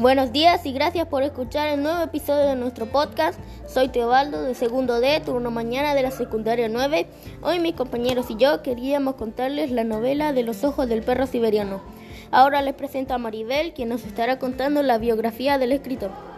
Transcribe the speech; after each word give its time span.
Buenos 0.00 0.32
días 0.32 0.64
y 0.64 0.72
gracias 0.72 1.06
por 1.08 1.22
escuchar 1.22 1.68
el 1.68 1.82
nuevo 1.82 2.02
episodio 2.02 2.48
de 2.48 2.56
nuestro 2.56 2.86
podcast. 2.86 3.38
Soy 3.68 3.90
Teobaldo 3.90 4.40
de 4.40 4.54
segundo 4.54 4.98
D, 4.98 5.20
turno 5.20 5.50
mañana 5.50 5.94
de 5.94 6.00
la 6.00 6.10
secundaria 6.10 6.70
9. 6.70 7.06
Hoy 7.42 7.58
mis 7.58 7.74
compañeros 7.74 8.30
y 8.30 8.36
yo 8.36 8.62
queríamos 8.62 9.16
contarles 9.16 9.70
la 9.70 9.84
novela 9.84 10.32
de 10.32 10.42
los 10.42 10.64
ojos 10.64 10.88
del 10.88 11.02
perro 11.02 11.26
siberiano. 11.26 11.82
Ahora 12.30 12.62
les 12.62 12.72
presento 12.72 13.12
a 13.12 13.18
Maribel, 13.18 13.74
quien 13.74 13.90
nos 13.90 14.06
estará 14.06 14.38
contando 14.38 14.82
la 14.82 14.96
biografía 14.96 15.58
del 15.58 15.72
escritor. 15.72 16.29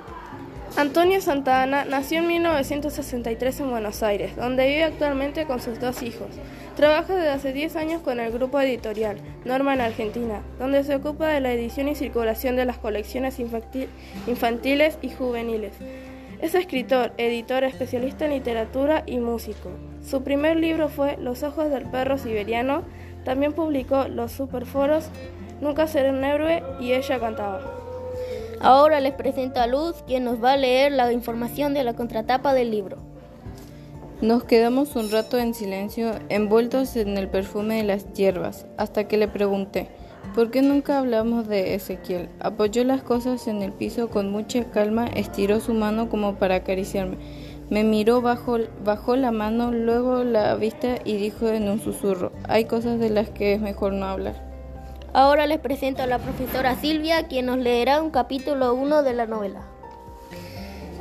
Antonio 0.77 1.21
Santana 1.21 1.85
nació 1.85 2.21
en 2.21 2.29
1963 2.29 3.61
en 3.61 3.71
Buenos 3.71 4.03
Aires, 4.03 4.35
donde 4.37 4.67
vive 4.67 4.85
actualmente 4.85 5.45
con 5.45 5.61
sus 5.61 5.79
dos 5.79 6.03
hijos. 6.03 6.29
Trabaja 6.77 7.15
desde 7.15 7.29
hace 7.29 7.53
10 7.53 7.77
años 7.77 8.01
con 8.01 8.19
el 8.19 8.33
grupo 8.33 8.59
editorial 8.59 9.19
Norma 9.45 9.75
en 9.75 9.83
Argentina, 9.83 10.41
donde 10.59 10.83
se 10.83 10.95
ocupa 10.95 11.29
de 11.29 11.41
la 11.41 11.53
edición 11.53 11.89
y 11.89 11.95
circulación 11.95 12.57
de 12.57 12.65
las 12.65 12.79
colecciones 12.79 13.39
infantiles 13.39 14.99
y 15.03 15.11
juveniles. 15.11 15.75
Es 16.41 16.55
escritor, 16.55 17.13
editor, 17.19 17.65
especialista 17.65 18.25
en 18.25 18.33
literatura 18.33 19.05
y 19.07 19.19
músico. 19.19 19.71
Su 20.03 20.25
primer 20.25 20.57
libro 20.57 20.89
fue 20.89 21.19
Los 21.19 21.43
ojos 21.43 21.71
del 21.71 21.85
perro 21.91 22.17
siberiano. 22.17 22.83
También 23.25 23.53
publicó 23.53 24.09
Los 24.09 24.33
superforos, 24.33 25.11
Nunca 25.61 25.87
seré 25.87 26.11
un 26.11 26.25
héroe 26.25 26.61
y 26.81 26.93
ella 26.93 27.21
cantaba. 27.21 27.82
Ahora 28.63 29.01
les 29.01 29.13
presento 29.13 29.61
a 29.61 29.67
Luz, 29.67 30.05
quien 30.07 30.23
nos 30.23 30.43
va 30.43 30.53
a 30.53 30.57
leer 30.57 30.93
la 30.93 31.13
información 31.13 31.75
de 31.75 31.83
la 31.83 31.95
contratapa 31.95 32.55
del 32.55 32.71
libro. 32.71 32.99
Nos 34.21 34.45
quedamos 34.45 34.95
un 34.95 35.11
rato 35.11 35.37
en 35.37 35.53
silencio, 35.53 36.13
envueltos 36.29 36.95
en 36.95 37.19
el 37.19 37.27
perfume 37.29 37.79
de 37.79 37.83
las 37.83 38.13
hierbas, 38.13 38.67
hasta 38.77 39.09
que 39.09 39.17
le 39.17 39.27
pregunté, 39.27 39.89
¿por 40.37 40.53
qué 40.53 40.63
nunca 40.63 41.01
hablamos 41.01 41.49
de 41.49 41.75
Ezequiel? 41.75 42.29
Apoyó 42.39 42.85
las 42.85 43.03
cosas 43.03 43.49
en 43.49 43.63
el 43.63 43.73
piso 43.73 44.11
con 44.11 44.31
mucha 44.31 44.71
calma, 44.71 45.07
estiró 45.07 45.59
su 45.59 45.75
mano 45.75 46.09
como 46.09 46.37
para 46.37 46.55
acariciarme. 46.55 47.17
Me 47.69 47.83
miró, 47.83 48.23
bajo, 48.23 48.59
bajó 48.85 49.17
la 49.17 49.33
mano, 49.33 49.73
luego 49.73 50.23
la 50.23 50.55
vista 50.55 50.99
y 51.05 51.17
dijo 51.17 51.49
en 51.49 51.69
un 51.69 51.81
susurro, 51.81 52.31
hay 52.45 52.67
cosas 52.67 53.01
de 53.01 53.11
las 53.11 53.29
que 53.31 53.55
es 53.55 53.61
mejor 53.61 53.93
no 53.93 54.07
hablar. 54.07 54.52
Ahora 55.15 55.47
les 55.47 55.59
presento 55.59 56.03
a 56.03 56.07
la 56.07 56.19
profesora 56.19 56.75
Silvia, 56.81 57.27
quien 57.29 57.45
nos 57.45 57.59
leerá 57.59 58.01
un 58.01 58.11
capítulo 58.11 58.73
1 58.73 59.03
de 59.03 59.13
la 59.13 59.27
novela. 59.27 59.61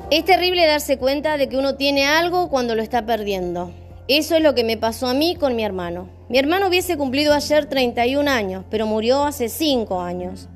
Es 0.10 0.26
terrible 0.26 0.68
darse 0.68 0.98
cuenta 0.98 1.38
de 1.38 1.48
que 1.48 1.56
uno 1.56 1.76
tiene 1.76 2.06
algo 2.06 2.50
cuando 2.50 2.76
lo 2.76 2.84
está 2.84 3.06
perdiendo. 3.06 3.72
Eso 4.10 4.36
es 4.36 4.44
lo 4.44 4.54
que 4.54 4.66
me 4.66 4.76
pasó 4.76 5.08
a 5.08 5.14
mí 5.14 5.38
con 5.38 5.56
mi 5.56 5.64
hermano. 5.64 6.10
Mi 6.28 6.38
hermano 6.38 6.68
hubiese 6.68 6.98
cumplido 6.98 7.34
ayer 7.34 7.68
31 7.68 8.30
años, 8.30 8.66
pero 8.70 8.86
murió 8.86 9.24
hace 9.24 9.48
5 9.48 10.02
años. 10.02 10.50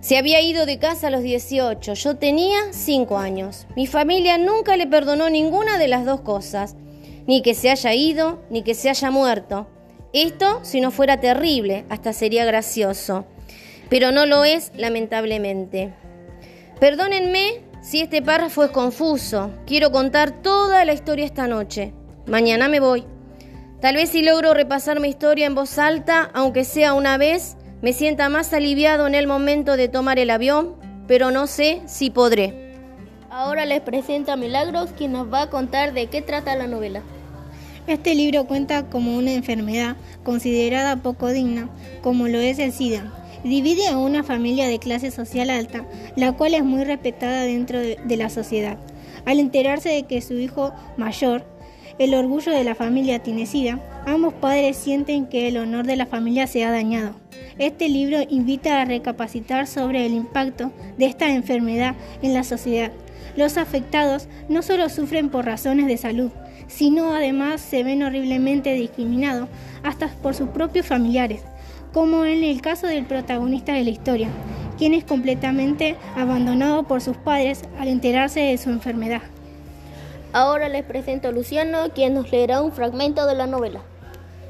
Se 0.00 0.16
había 0.16 0.40
ido 0.40 0.64
de 0.64 0.78
casa 0.78 1.08
a 1.08 1.10
los 1.10 1.22
18, 1.22 1.94
yo 1.94 2.16
tenía 2.16 2.58
5 2.70 3.18
años. 3.18 3.66
Mi 3.74 3.88
familia 3.88 4.38
nunca 4.38 4.76
le 4.76 4.86
perdonó 4.86 5.28
ninguna 5.30 5.78
de 5.78 5.88
las 5.88 6.04
dos 6.04 6.20
cosas, 6.20 6.76
ni 7.26 7.42
que 7.42 7.54
se 7.54 7.70
haya 7.70 7.92
ido, 7.94 8.38
ni 8.50 8.62
que 8.62 8.74
se 8.74 8.88
haya 8.88 9.10
muerto. 9.10 9.66
Esto, 10.12 10.60
si 10.62 10.80
no 10.80 10.90
fuera 10.90 11.20
terrible, 11.20 11.84
hasta 11.90 12.12
sería 12.12 12.46
gracioso, 12.46 13.26
pero 13.90 14.10
no 14.10 14.24
lo 14.24 14.44
es, 14.44 14.72
lamentablemente. 14.74 15.92
Perdónenme 16.80 17.60
si 17.82 18.00
este 18.00 18.22
párrafo 18.22 18.64
es 18.64 18.70
confuso. 18.70 19.50
Quiero 19.66 19.92
contar 19.92 20.30
toda 20.42 20.84
la 20.84 20.92
historia 20.94 21.26
esta 21.26 21.46
noche. 21.46 21.92
Mañana 22.26 22.68
me 22.68 22.80
voy. 22.80 23.04
Tal 23.80 23.96
vez 23.96 24.10
si 24.10 24.22
logro 24.22 24.54
repasar 24.54 24.98
mi 24.98 25.08
historia 25.08 25.46
en 25.46 25.54
voz 25.54 25.78
alta, 25.78 26.30
aunque 26.34 26.64
sea 26.64 26.94
una 26.94 27.18
vez, 27.18 27.56
me 27.82 27.92
sienta 27.92 28.28
más 28.28 28.52
aliviado 28.52 29.06
en 29.06 29.14
el 29.14 29.26
momento 29.26 29.76
de 29.76 29.88
tomar 29.88 30.18
el 30.18 30.30
avión, 30.30 30.74
pero 31.06 31.30
no 31.30 31.46
sé 31.46 31.82
si 31.86 32.10
podré. 32.10 32.74
Ahora 33.30 33.66
les 33.66 33.80
presento 33.82 34.32
a 34.32 34.36
Milagros, 34.36 34.90
quien 34.96 35.12
nos 35.12 35.32
va 35.32 35.42
a 35.42 35.50
contar 35.50 35.92
de 35.92 36.06
qué 36.06 36.22
trata 36.22 36.56
la 36.56 36.66
novela. 36.66 37.02
Este 37.88 38.14
libro 38.14 38.44
cuenta 38.44 38.90
como 38.90 39.16
una 39.16 39.32
enfermedad 39.32 39.96
considerada 40.22 40.96
poco 40.96 41.28
digna, 41.28 41.70
como 42.02 42.28
lo 42.28 42.38
es 42.38 42.58
el 42.58 42.70
SIDA. 42.70 43.10
Divide 43.44 43.88
a 43.88 43.96
una 43.96 44.22
familia 44.22 44.68
de 44.68 44.78
clase 44.78 45.10
social 45.10 45.48
alta, 45.48 45.86
la 46.14 46.32
cual 46.32 46.52
es 46.52 46.62
muy 46.62 46.84
respetada 46.84 47.44
dentro 47.44 47.78
de, 47.78 48.16
la 48.18 48.28
sociedad. 48.28 48.76
Al 49.24 49.38
enterarse 49.38 49.88
de 49.88 50.02
que 50.02 50.20
su 50.20 50.34
hijo 50.34 50.74
mayor, 50.98 51.46
el 51.98 52.12
orgullo 52.12 52.52
de 52.52 52.62
la 52.62 52.74
familia 52.74 53.20
tiene 53.20 53.46
SIDA, 53.46 53.80
ambos 54.04 54.34
padres 54.34 54.76
sienten 54.76 55.26
que 55.26 55.48
el 55.48 55.56
honor 55.56 55.86
de 55.86 55.96
la 55.96 56.04
familia 56.04 56.46
se 56.46 56.66
ha 56.66 56.70
dañado. 56.70 57.14
Este 57.56 57.88
libro 57.88 58.18
invita 58.28 58.82
a 58.82 58.84
recapacitar 58.84 59.66
sobre 59.66 60.04
el 60.04 60.12
impacto 60.12 60.72
de 60.98 61.06
esta 61.06 61.30
enfermedad 61.30 61.94
en 62.20 62.34
la 62.34 62.44
sociedad. 62.44 62.92
Los 63.34 63.56
afectados 63.56 64.28
no 64.50 64.60
solo 64.60 64.90
sufren 64.90 65.30
por 65.30 65.46
razones 65.46 65.86
de 65.86 65.96
salud, 65.96 66.30
sino 66.68 67.14
además 67.14 67.60
se 67.60 67.82
ven 67.82 68.02
horriblemente 68.02 68.72
discriminados 68.74 69.48
hasta 69.82 70.08
por 70.22 70.34
sus 70.34 70.50
propios 70.50 70.86
familiares, 70.86 71.42
como 71.92 72.24
en 72.24 72.44
el 72.44 72.60
caso 72.60 72.86
del 72.86 73.06
protagonista 73.06 73.72
de 73.72 73.84
la 73.84 73.90
historia, 73.90 74.28
quien 74.76 74.94
es 74.94 75.04
completamente 75.04 75.96
abandonado 76.16 76.84
por 76.84 77.00
sus 77.00 77.16
padres 77.16 77.62
al 77.78 77.88
enterarse 77.88 78.40
de 78.40 78.58
su 78.58 78.70
enfermedad. 78.70 79.22
Ahora 80.32 80.68
les 80.68 80.84
presento 80.84 81.28
a 81.28 81.32
Luciano, 81.32 81.90
quien 81.94 82.14
nos 82.14 82.30
leerá 82.30 82.60
un 82.60 82.72
fragmento 82.72 83.26
de 83.26 83.34
la 83.34 83.46
novela. 83.46 83.80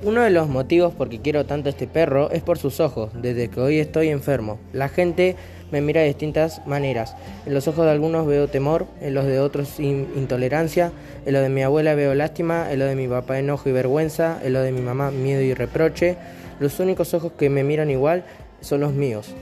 Uno 0.01 0.21
de 0.23 0.31
los 0.31 0.49
motivos 0.49 0.95
por 0.95 1.09
que 1.09 1.21
quiero 1.21 1.45
tanto 1.45 1.69
este 1.69 1.89
perro 1.89 2.31
es 2.31 2.41
por 2.43 2.57
sus 2.57 2.79
ojos, 2.79 3.11
desde 3.15 3.49
que 3.49 3.61
hoy 3.61 3.81
estoy 3.81 4.11
enfermo. 4.11 4.61
La 4.73 4.89
gente 4.89 5.35
me 5.73 5.81
mira 5.81 6.03
de 6.03 6.07
distintas 6.07 6.65
maneras. 6.69 7.17
En 7.47 7.53
los 7.53 7.67
ojos 7.67 7.85
de 7.85 7.91
algunos 7.91 8.25
veo 8.25 8.47
temor, 8.47 8.87
en 9.01 9.15
los 9.15 9.25
de 9.25 9.41
otros 9.41 9.81
intolerancia, 9.81 10.93
en 11.27 11.33
los 11.33 11.43
de 11.43 11.49
mi 11.49 11.63
abuela 11.63 11.97
veo 11.97 12.15
lástima, 12.15 12.71
en 12.71 12.79
los 12.79 12.89
de 12.89 12.95
mi 12.95 13.09
papá 13.09 13.41
enojo 13.41 13.69
y 13.69 13.73
vergüenza, 13.73 14.39
en 14.45 14.53
los 14.53 14.63
de 14.63 14.71
mi 14.71 14.83
mamá 14.83 15.11
miedo 15.11 15.43
y 15.43 15.53
reproche. 15.53 16.17
Los 16.61 16.79
únicos 16.79 17.13
ojos 17.13 17.33
que 17.33 17.51
me 17.51 17.65
miran 17.65 17.91
igual 17.91 18.23
son 18.61 18.81
los 18.81 18.93
míos. 18.93 19.35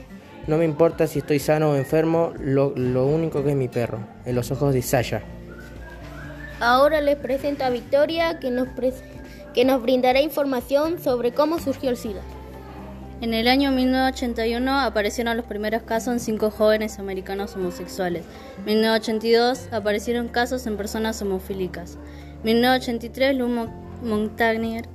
No 0.47 0.57
me 0.57 0.65
importa 0.65 1.05
si 1.05 1.19
estoy 1.19 1.37
sano 1.37 1.71
o 1.71 1.75
enfermo, 1.75 2.33
lo, 2.39 2.73
único 3.05 3.43
que 3.43 3.51
es 3.51 3.55
mi 3.55 3.67
perro, 3.67 3.99
en 4.25 4.33
los 4.33 4.49
ojos 4.49 4.73
de 4.73 4.81
Saya. 4.81 5.21
Ahora 6.59 7.01
les 7.01 7.17
presento 7.17 7.63
a 7.63 7.69
Victoria, 7.69 8.39
que 8.39 8.49
nos, 8.49 8.67
que 9.57 9.65
nos 9.65 9.81
brindará 9.81 10.21
información 10.21 10.99
sobre 11.01 11.31
cómo 11.31 11.57
surgió 11.57 11.89
el 11.89 11.97
SIDA. 11.97 12.21
En 13.21 13.33
el 13.33 13.47
año 13.47 13.71
1981 13.71 14.81
aparecieron 14.81 15.35
los 15.35 15.47
primeros 15.47 15.81
casos 15.81 16.13
en 16.13 16.19
cinco 16.19 16.51
jóvenes 16.51 16.99
americanos 16.99 17.55
homosexuales. 17.55 18.23
En 18.59 18.65
1982 18.65 19.69
aparecieron 19.71 20.27
casos 20.27 20.67
en 20.67 20.77
personas 20.77 21.19
homofílicas. 21.23 21.97
En 22.43 22.43
1983 22.43 23.35
Lou 23.35 23.67
Montagnier 24.03 24.85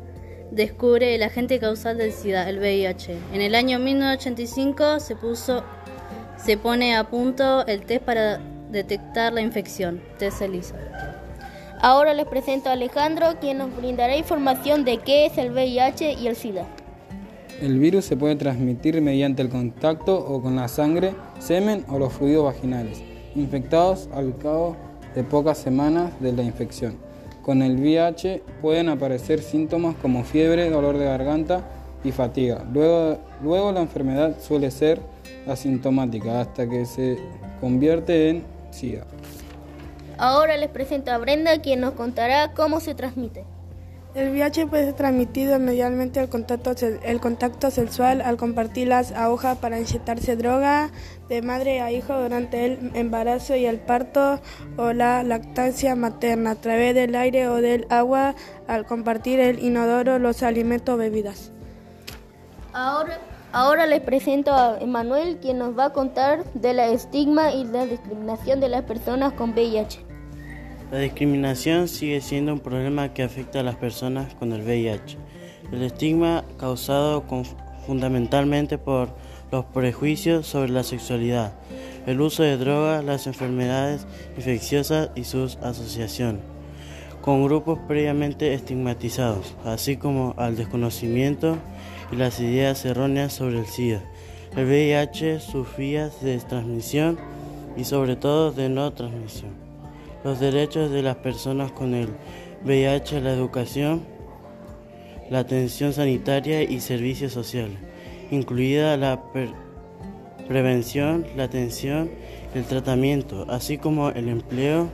descubre 0.53 1.17
el 1.17 1.25
agente 1.25 1.59
causal 1.59 1.99
del 1.99 2.13
SIDA, 2.13 2.49
el 2.49 2.61
VIH. 2.61 3.19
En 3.33 3.41
el 3.41 3.57
año 3.57 3.81
1985 3.81 5.01
se 5.01 5.17
puso 5.17 5.65
se 6.37 6.57
pone 6.57 6.95
a 6.95 7.11
punto 7.11 7.67
el 7.67 7.85
test 7.85 8.05
para 8.05 8.39
detectar 8.71 9.33
la 9.33 9.41
infección, 9.41 10.01
test 10.21 10.41
ELISA. 10.41 11.12
Ahora 11.85 12.15
les 12.15 12.27
presento 12.27 12.69
a 12.69 12.75
Alejandro, 12.75 13.27
quien 13.41 13.59
nos 13.59 13.77
brindará 13.77 14.17
información 14.17 14.85
de 14.85 14.99
qué 14.99 15.27
es 15.27 15.37
el 15.37 15.51
VIH 15.51 16.13
y 16.13 16.29
el 16.29 16.37
SIDA. 16.37 16.65
El 17.61 17.81
virus 17.81 18.05
se 18.05 18.17
puede 18.17 18.37
transmitir 18.37 19.03
mediante 19.03 19.43
el 19.43 19.49
contacto 19.49 20.17
o 20.17 20.41
con 20.41 20.55
la 20.55 20.69
sangre, 20.69 21.13
semen 21.41 21.85
o 21.89 21.99
los 21.99 22.13
fluidos 22.13 22.45
vaginales, 22.45 23.03
infectados 23.35 24.09
al 24.15 24.39
cabo 24.39 24.77
de 25.17 25.25
pocas 25.25 25.59
semanas 25.59 26.13
de 26.21 26.33
la 26.33 26.45
infección. 26.45 26.95
Con 27.43 27.63
el 27.63 27.75
VIH 27.81 28.45
pueden 28.61 28.89
aparecer 28.89 29.43
síntomas 29.43 29.97
como 29.97 30.23
fiebre, 30.23 30.71
dolor 30.71 30.99
de 30.99 31.07
garganta 31.07 31.69
y 32.05 32.13
fatiga. 32.13 32.65
Luego, 32.73 33.19
luego 33.43 33.73
la 33.73 33.81
enfermedad 33.81 34.37
suele 34.41 34.71
ser 34.71 35.01
asintomática 35.49 36.43
hasta 36.43 36.71
que 36.71 36.87
se 36.87 37.19
convierte 37.61 38.29
en 38.29 38.45
SIDA. 38.71 39.05
Ahora 40.19 40.57
les 40.57 40.71
presento 40.71 41.11
a 41.11 41.19
Brenda 41.19 41.61
quien 41.61 41.81
nos 41.81 41.95
contará 41.95 42.53
cómo 42.55 42.81
se 42.81 42.95
transmite. 42.95 43.45
El 44.15 44.31
VIH 44.31 44.67
puede 44.67 44.85
ser 44.85 44.95
transmitido 44.95 45.59
mediante 45.59 46.21
el 46.21 46.29
contacto, 46.29 46.75
el 47.03 47.21
contacto 47.21 47.71
sexual 47.71 48.21
al 48.21 48.37
compartir 48.37 48.89
las 48.89 49.11
agujas 49.13 49.57
para 49.57 49.81
inyectarse 49.81 50.37
droga 50.37 50.91
de 51.31 51.41
madre 51.41 51.81
a 51.81 51.91
hijo 51.91 52.21
durante 52.21 52.67
el 52.67 52.91
embarazo 52.93 53.57
y 53.57 53.65
el 53.65 53.79
parto 53.79 54.39
o 54.77 54.93
la 54.93 55.23
lactancia 55.23 55.97
materna 55.97 56.51
a 56.51 56.55
través 56.57 56.95
del 56.95 57.15
aire 57.15 57.49
o 57.49 57.63
del 57.63 57.87
agua 57.89 58.35
al 58.69 58.85
compartir 58.85 59.41
el 59.41 59.61
inodoro, 59.61 60.19
los 60.19 60.43
alimentos 60.43 60.95
o 60.95 60.99
bebidas. 60.99 61.51
Ahora, 62.75 63.19
ahora 63.53 63.87
les 63.87 64.01
presento 64.01 64.53
a 64.53 64.79
Emanuel 64.81 65.39
quien 65.41 65.59
nos 65.59 65.79
va 65.79 65.87
a 65.87 65.93
contar 65.93 66.45
de 66.55 66.73
la 66.73 66.89
estigma 66.89 67.53
y 67.53 67.65
la 67.65 67.87
discriminación 67.87 68.61
de 68.61 68.69
las 68.69 68.83
personas 68.83 69.33
con 69.35 69.51
VIH. 69.51 70.01
La 70.91 70.99
discriminación 70.99 71.89
sigue 71.89 72.21
siendo 72.21 72.53
un 72.53 72.61
problema 72.61 73.15
que 73.15 73.23
afecta 73.23 73.61
a 73.61 73.63
las 73.63 73.77
personas 73.77 74.35
con 74.35 74.53
el 74.53 74.63
VIH. 74.63 75.17
El 75.73 75.83
estigma 75.83 76.45
causado 76.59 77.25
fundamentalmente 77.87 78.79
por 78.79 79.09
los 79.51 79.65
prejuicios 79.67 80.47
sobre 80.47 80.71
la 80.71 80.83
sexualidad, 80.83 81.53
el 82.07 82.21
uso 82.21 82.43
de 82.43 82.57
drogas, 82.57 83.05
las 83.05 83.27
enfermedades 83.27 84.07
infecciosas 84.37 85.11
y 85.15 85.25
sus 85.25 85.57
asociaciones 85.57 86.43
con 87.23 87.45
grupos 87.45 87.79
previamente 87.87 88.53
estigmatizados, 88.53 89.55
así 89.65 89.97
como 89.97 90.35
al 90.37 90.57
desconocimiento 90.57 91.57
y 92.13 92.17
las 92.17 92.39
ideas 92.41 92.85
erróneas 92.85 93.33
sobre 93.33 93.59
el 93.59 93.67
SIDA, 93.67 94.03
el 94.55 94.67
VIH, 94.67 95.41
sus 95.41 95.75
vías 95.77 96.23
de 96.23 96.39
transmisión 96.39 97.19
y 97.77 97.85
sobre 97.85 98.17
todo 98.17 98.53
de 98.53 98.69
no 98.69 98.93
transmisión, 98.93 99.53
los 100.23 100.39
derechos 100.39 100.91
de 100.91 101.03
las 101.03 101.17
personas 101.17 101.73
con 101.73 101.95
el 101.95 102.11
VIH, 102.65 103.23
la 103.23 103.33
educación, 103.33 104.03
la 105.31 105.41
atención 105.41 105.95
sanitaria 105.95 106.63
y 106.63 106.81
servicios 106.81 107.33
sociales, 107.33 107.79
incluida 108.31 108.99
la 108.99 109.23
prevención, 110.47 111.27
la 111.35 111.45
atención, 111.45 112.11
el 112.55 112.65
tratamiento, 112.65 113.47
así 113.49 113.79
como 113.79 114.11
el 114.11 114.29
empleo, 114.29 114.91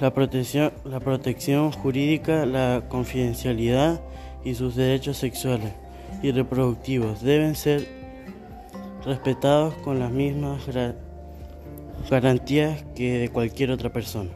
la 0.00 0.12
protección, 0.12 0.72
la 0.84 0.98
protección 0.98 1.70
jurídica, 1.70 2.44
la 2.46 2.82
confidencialidad 2.88 4.00
y 4.44 4.54
sus 4.54 4.76
derechos 4.76 5.16
sexuales 5.16 5.72
y 6.22 6.32
reproductivos 6.32 7.22
deben 7.22 7.54
ser 7.54 7.86
respetados 9.04 9.74
con 9.76 9.98
las 9.98 10.10
mismas 10.10 10.62
garantías 12.10 12.84
que 12.94 13.18
de 13.18 13.28
cualquier 13.28 13.70
otra 13.70 13.92
persona. 13.92 14.30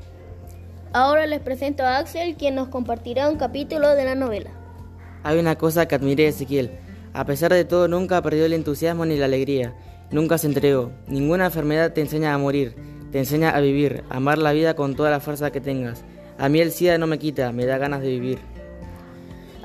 Ahora 0.93 1.27
les 1.27 1.41
presento 1.41 1.83
a 1.83 1.99
Axel, 1.99 2.37
quien 2.37 2.55
nos 2.55 2.69
compartirá 2.69 3.29
un 3.29 3.37
capítulo 3.37 3.95
de 3.95 4.05
la 4.05 4.15
novela. 4.15 4.51
Hay 5.23 5.39
una 5.39 5.57
cosa 5.57 5.87
que 5.87 5.95
admiré 5.95 6.25
de 6.25 6.29
Ezequiel. 6.31 6.71
A 7.13 7.25
pesar 7.25 7.53
de 7.53 7.65
todo, 7.65 7.89
nunca 7.89 8.23
perdió 8.23 8.47
el 8.47 8.53
entusiasmo 8.53 9.05
ni 9.05 9.17
la 9.17 9.27
alegría. 9.27 9.75
Nunca 10.11 10.39
se 10.39 10.47
entregó. 10.47 10.93
Ninguna 11.07 11.47
enfermedad 11.47 11.93
te 11.93 12.01
enseña 12.01 12.33
a 12.33 12.39
morir 12.39 12.75
te 13.11 13.21
enseña 13.21 13.51
a 13.51 13.61
vivir, 13.61 14.05
a 14.11 14.17
amar 14.17 14.39
la 14.39 14.53
vida 14.53 14.75
con 14.75 14.95
toda 14.95 15.11
la 15.11 15.21
fuerza 15.21 15.51
que 15.51 15.61
tengas. 15.61 16.05
A 16.39 16.49
mí 16.49 16.61
el 16.61 16.73
SIDA 16.73 16.99
no 16.99 17.07
me 17.07 17.19
quita, 17.19 17.53
me 17.53 17.65
da 17.65 17.79
ganas 17.79 18.03
de 18.03 18.09
vivir. 18.09 18.39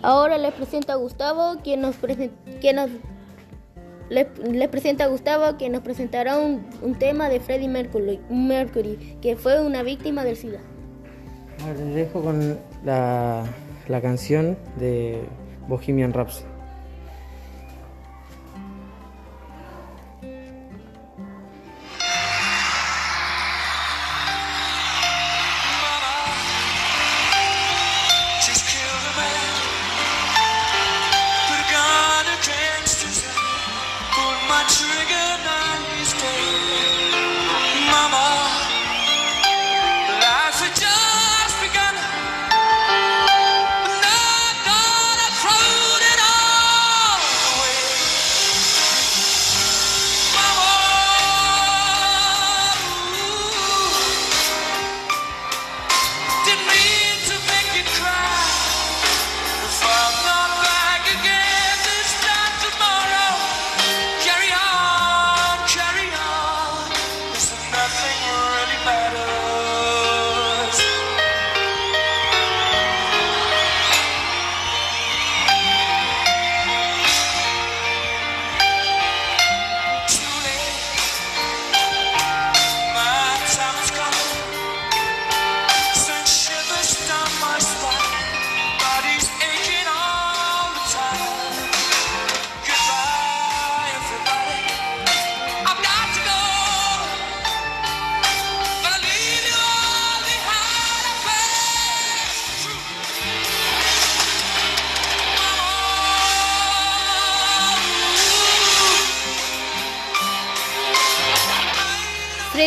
Ahora 0.03 0.37
les 0.37 0.53
presento 0.53 0.91
a 0.91 0.95
Gustavo, 0.95 1.57
quien 1.63 1.81
nos, 1.81 1.95
nos 2.01 2.89
les, 4.09 4.67
presenta 4.69 5.05
a 5.05 5.07
Gustavo, 5.07 5.57
quien 5.57 5.71
nos 5.71 5.81
presentará 5.81 6.37
un, 6.37 6.95
tema 6.97 7.29
de 7.29 7.39
Freddie 7.39 7.69
Mercury, 7.69 8.19
Mercury, 8.29 9.17
que 9.21 9.35
fue 9.35 9.61
una 9.61 9.83
víctima 9.83 10.23
del 10.23 10.35
SIDA. 10.35 10.59
les 11.77 11.95
dejo 11.95 12.21
con 12.21 12.59
la, 12.83 13.45
la 13.87 14.01
canción 14.01 14.57
de 14.77 15.23
Bohemian 15.67 16.13
Rhapsody. 16.13 16.50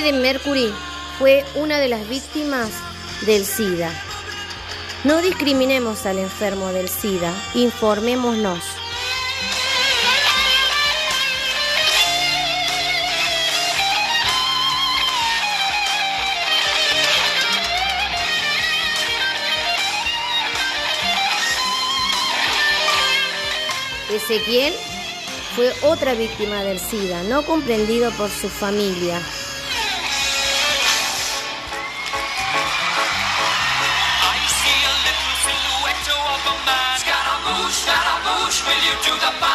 Freddie 0.05 0.21
Mercury 0.21 0.71
fue 1.19 1.47
una 1.55 1.79
de 1.79 1.89
las 1.89 2.07
víctimas 2.11 2.69
del 3.25 3.43
SIDA. 3.47 3.91
No 5.03 5.23
discriminemos 5.23 6.05
al 6.05 6.19
enfermo 6.19 6.69
del 6.73 6.91
SIDA, 6.91 7.33
informémonos. 7.55 8.63
Ezequiel 24.11 24.75
fue 25.57 25.73
otra 25.81 26.13
víctima 26.13 26.63
del 26.63 26.79
SIDA, 26.79 27.23
no 27.23 27.43
comprendido 27.47 28.11
por 28.13 28.29
su 28.29 28.51
familia. 28.51 29.23
to 39.05 39.11
the 39.11 39.33
bottom. 39.39 39.54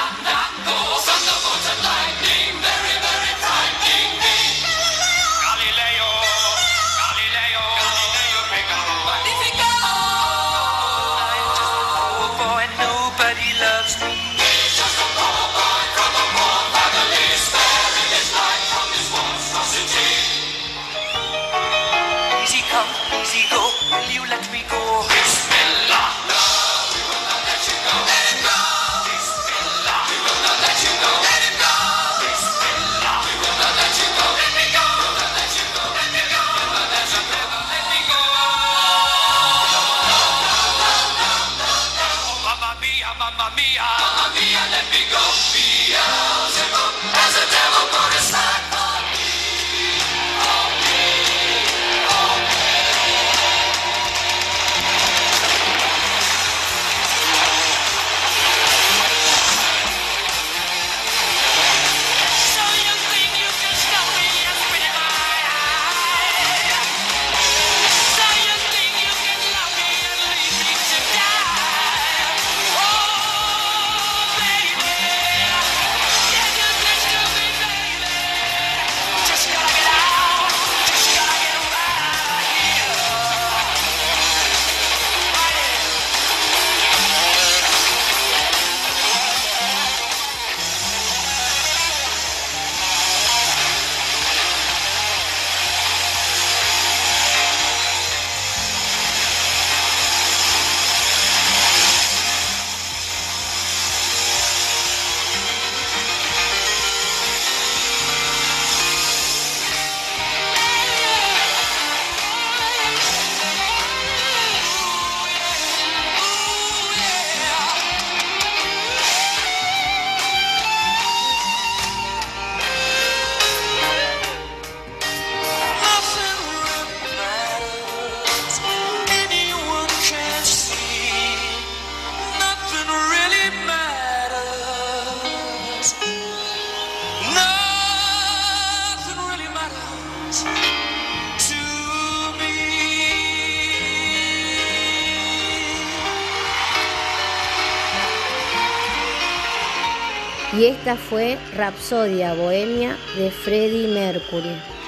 Y 150.52 150.66
esta 150.66 150.96
fue 150.96 151.38
Rapsodia 151.56 152.34
Bohemia 152.34 152.98
de 153.16 153.30
Freddie 153.30 153.88
Mercury. 153.88 154.79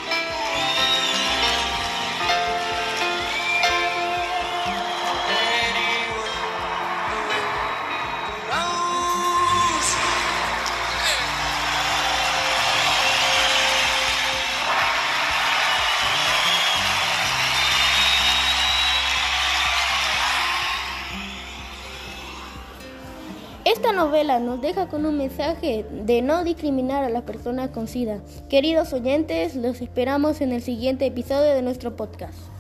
Esta 23.92 24.06
novela 24.06 24.40
nos 24.40 24.62
deja 24.62 24.88
con 24.88 25.06
un 25.06 25.18
mensaje 25.18 25.86
de 25.92 26.22
no 26.22 26.46
discriminar 26.46 27.04
a 27.04 27.10
las 27.10 27.24
personas 27.24 27.72
con 27.72 27.90
SIDA. 27.90 28.22
Queridos 28.48 28.94
oyentes, 28.94 29.54
los 29.58 29.82
esperamos 29.82 30.40
en 30.40 30.54
el 30.54 30.62
siguiente 30.62 31.06
episodio 31.06 31.54
de 31.54 31.62
nuestro 31.62 31.98
podcast. 31.98 32.51